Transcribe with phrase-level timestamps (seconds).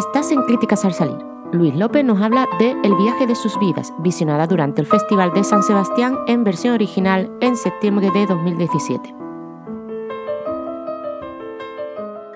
[0.00, 1.18] Estás en Críticas al Salir.
[1.52, 5.44] Luis López nos habla de El viaje de sus vidas, visionada durante el Festival de
[5.44, 9.19] San Sebastián en versión original en septiembre de 2017.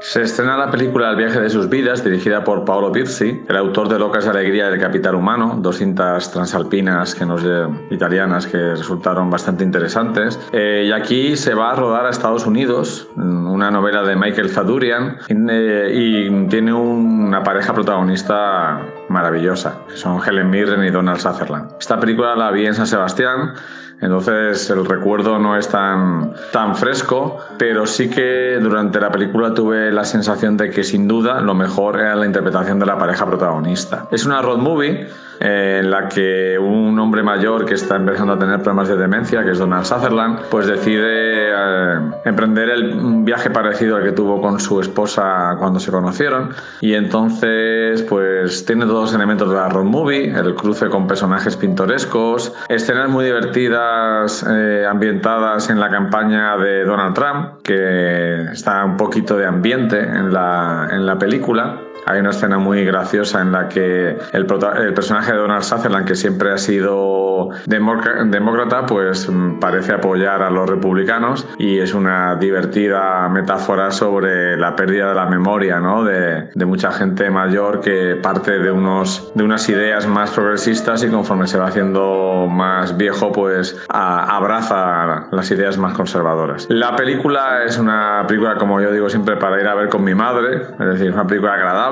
[0.00, 3.88] Se estrena la película El viaje de sus vidas, dirigida por Paolo Pirzi, el autor
[3.88, 7.42] de Locas de Alegría del Capital Humano, dos cintas transalpinas que nos,
[7.90, 10.38] italianas que resultaron bastante interesantes.
[10.52, 15.18] Eh, y aquí se va a rodar a Estados Unidos, una novela de Michael Zadurian,
[15.28, 21.72] eh, y tiene una pareja protagonista maravillosa, que son Helen Mirren y Donald Sutherland.
[21.80, 23.54] Esta película la vi en San Sebastián
[24.00, 29.87] entonces el recuerdo no es tan, tan fresco, pero sí que durante la película tuve
[29.92, 34.06] la sensación de que sin duda lo mejor era la interpretación de la pareja protagonista.
[34.10, 35.08] Es una road movie
[35.40, 39.44] eh, en la que un hombre mayor que está empezando a tener problemas de demencia,
[39.44, 44.40] que es Donald Sutherland, pues decide eh, emprender el, un viaje parecido al que tuvo
[44.40, 46.50] con su esposa cuando se conocieron.
[46.80, 51.56] Y entonces pues tiene todos los elementos de la road movie, el cruce con personajes
[51.56, 58.96] pintorescos, escenas muy divertidas eh, ambientadas en la campaña de Donald Trump, que está un
[58.96, 63.68] poquito de ambiente en la, en la película hay una escena muy graciosa en la
[63.68, 70.42] que el, personaje de Donald Sutherland, que siempre ha sido demócrata, pues mm, parece apoyar
[70.42, 76.04] a los republicanos y es una divertida metáfora sobre la pérdida de la memoria ¿no?
[76.04, 81.46] de, mucha gente mayor que parte de, unos, de unas ideas más progresistas y conforme
[81.46, 86.66] se va haciendo más viejo, pues abraza las ideas más conservadoras.
[86.68, 90.14] La película es una película, como yo digo siempre, para ir a ver con mi
[90.14, 91.87] madre, es decir, es una película agradable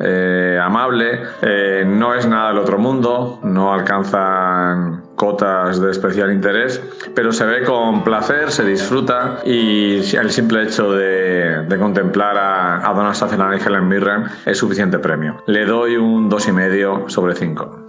[0.00, 6.80] eh, amable, eh, no es nada del otro mundo, no alcanzan cotas de especial interés,
[7.14, 12.94] pero se ve con placer, se disfruta y el simple hecho de, contemplar a, a
[12.94, 15.42] Donald Sutherland y Helen Mirren es suficiente premio.
[15.46, 17.87] Le doy un 2,5 sobre 5.